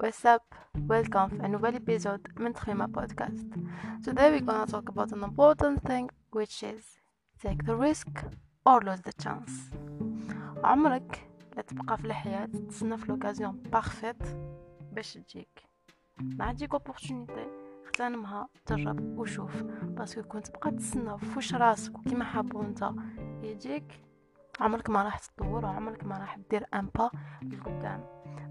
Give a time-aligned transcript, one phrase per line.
[0.00, 0.54] What's up?
[0.86, 3.46] Welcome to a new episode من تخيمة podcast.
[4.04, 6.84] Today we're gonna talk about an important thing which is
[7.42, 8.08] take the risk
[8.66, 9.52] or lose the chance.
[10.64, 14.22] عمرك لا تبقى في الحياة تستنى في l'occasion parfaite
[14.92, 15.62] باش تجيك
[16.20, 17.46] ما تجيك opportunité
[17.86, 22.90] اغتنمها جرب وشوف parce que كنت تبقى تستنى فوش راسك وكيما حابو انت
[23.42, 24.00] يجيك
[24.60, 27.10] عمرك ما راح تطور وعمرك ما راح دير un pas
[27.42, 28.04] لقدام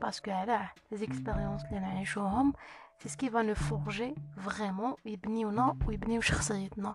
[0.00, 2.52] parce que علاه les expériences اللي نعيشوهم
[2.98, 6.94] c'est ce qui va nous forger vraiment يبنيونا ويبنيو شخصيتنا.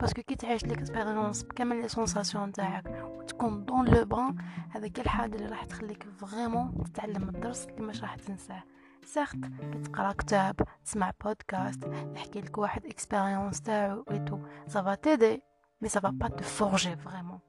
[0.00, 4.36] parce que كي تعيش l'expérience بكامل les sensations تاعك وتكون dans le bain
[4.70, 8.62] هذاك الحاجة اللي راح تخليك vraiment تتعلم الدرس اللي مش راح تنساه.
[9.04, 9.36] certes
[9.84, 11.84] تقرا كتاب تسمع بودكاست
[12.14, 15.42] يحكي لك واحد expérience تاعو et tout ça va t'aider
[15.80, 17.40] mais ça va pas te forger vraiment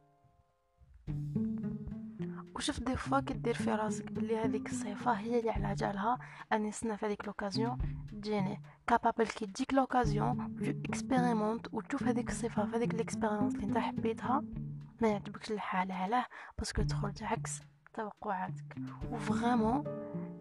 [2.56, 6.20] وشوف des fois كدير في راسك بلي هذيك الصفه هي اللي على جالها.
[6.54, 7.78] أني نستنى في هذيك l'occasion
[8.12, 13.78] تجيني capable كي تجيك l'occasion expérimenter وتشوف هذيك الصفه في هذيك ال expérience اللي انت
[13.78, 14.44] حبيتها.
[15.02, 16.26] ما يعجبكش الحال علاه
[16.58, 17.60] parce que تخرج عكس
[17.94, 18.76] توقعاتك.
[19.12, 19.84] و vraiment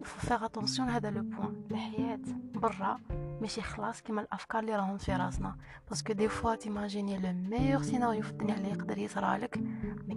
[0.03, 2.19] faut faire attention هذا le point الحياة
[2.55, 2.99] برا
[3.41, 5.57] ماشي خلاص كيما الأفكار اللي راهم في راسنا.
[5.89, 9.59] parce que des fois تيماجيني le meilleur scénario في الدنيا اللي يقدر يصرالك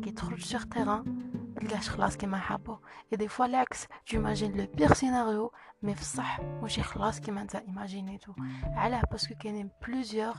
[0.05, 2.77] كي تخرج sur terrain متلقاش خلاص كيما حابو.
[3.13, 7.55] et des fois العكس t'imagines le pire scénario mais في الصح ماشي خلاص كيما انت
[7.57, 8.33] ايماجينيتو
[8.65, 10.35] علاه parce que كاينين plusieurs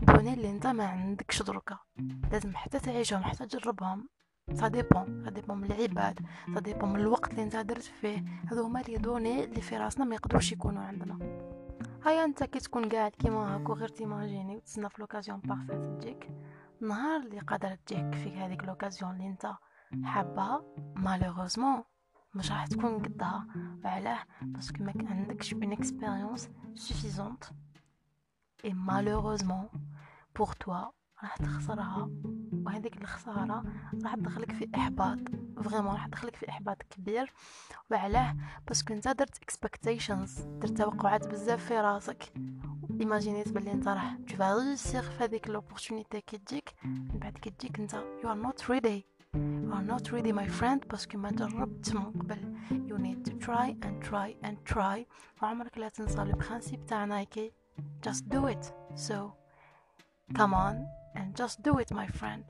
[0.00, 1.78] données اللي انت ما عندكش دركا
[2.32, 4.08] لازم حتى تعيشهم حتى تجربهم.
[4.54, 6.20] ça dépend ça dépend من العباد.
[6.54, 8.24] ça dépend من الوقت اللي انت درت فيه.
[8.50, 11.18] هذو هما les données اللي في راسنا ما يقدروش يكونوا عندنا.
[12.06, 16.30] هيا انت كي تكون قاعد كيما هاك وغير تيماجيني وتسنى في l'occasion parfaite تجيك
[16.80, 19.52] نهار اللي قادر تجيك فيك هذيك l'occasion اللي انت
[20.04, 20.64] حابها
[20.96, 21.82] malheureusement
[22.34, 23.46] مش راح تكون قدها
[23.84, 27.44] وعلاه parce que ما عندكش une expérience suffisante
[28.64, 29.68] et malheureusement
[30.36, 30.84] pour toi
[31.22, 32.10] راح تخسرها
[32.52, 33.64] وهذيك الخسارة
[34.04, 35.18] راح تدخلك في إحباط
[35.62, 37.32] vraiment راح تدخلك في إحباط كبير
[37.90, 38.36] وعلاه
[38.68, 42.32] parce que أنت درت expectations درت توقعات بزاف في راسك.
[43.00, 46.74] ايماجينيت بلي أنت راح tout réussir في هذيك l'opportunité كي تجيك.
[46.84, 50.88] من بعد كي تجيك أنت you are not ready you are not ready my friend
[50.90, 52.56] parce que ما جربت من قبل.
[52.70, 55.06] You need to try and try and try.
[55.42, 57.52] وعمرك لا تنسى ال principe تاع Nike
[58.06, 58.72] just do it.
[58.94, 59.32] So
[60.38, 60.76] come on
[61.16, 62.44] and just do it my friend.